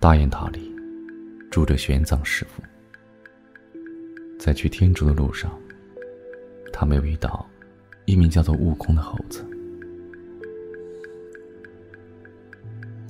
[0.00, 0.74] 大雁塔里
[1.50, 2.62] 住着玄奘师傅，
[4.38, 5.52] 在去天竺的路上，
[6.72, 7.46] 他没有遇到
[8.06, 9.44] 一名叫做悟空的猴子。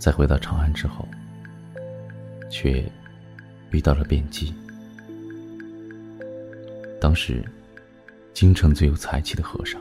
[0.01, 1.07] 在回到长安之后，
[2.51, 2.83] 却
[3.71, 4.55] 遇到了辩机。
[6.99, 7.45] 当时，
[8.33, 9.79] 京城最有才气的和尚，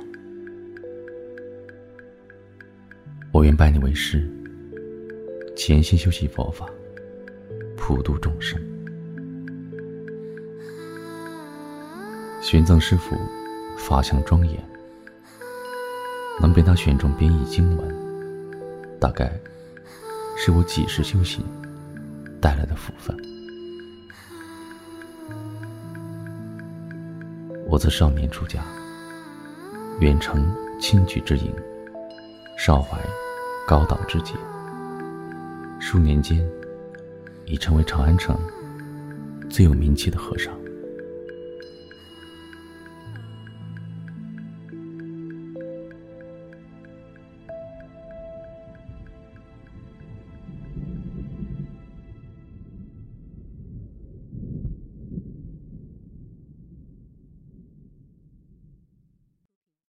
[3.31, 4.29] 我愿拜你为师，
[5.55, 6.69] 潜心修习佛法。
[7.77, 8.61] 普度众生。
[12.41, 13.15] 玄奘师傅
[13.77, 14.61] 法相庄严，
[16.39, 17.95] 能被他选中编译经文，
[18.99, 19.31] 大概
[20.41, 21.43] 是我几世修行
[22.39, 23.13] 带来的福分。
[27.67, 28.63] 我自少年出家，
[29.99, 30.49] 远承
[30.79, 31.53] 清举之营，
[32.57, 32.97] 少怀
[33.67, 34.33] 高岛之节，
[35.79, 36.41] 数年间。
[37.45, 38.37] 已成为长安城
[39.49, 40.53] 最有名气的和尚。